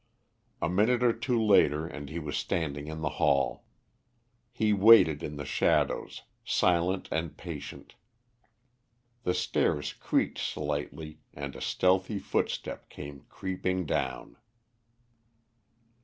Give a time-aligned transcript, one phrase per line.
[0.63, 3.65] A minute or two later and he was standing in the hall.
[4.51, 6.07] He waited in shadow,
[6.43, 7.93] silent and patient.
[9.25, 14.37] The stairs creaked slightly and a stealthy footstep came creeping down.